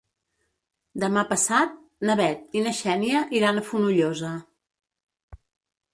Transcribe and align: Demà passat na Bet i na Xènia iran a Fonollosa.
Demà 1.03 1.23
passat 1.33 1.75
na 2.11 2.17
Bet 2.21 2.57
i 2.61 2.65
na 2.69 2.75
Xènia 2.79 3.23
iran 3.41 3.61
a 3.63 3.67
Fonollosa. 3.71 4.33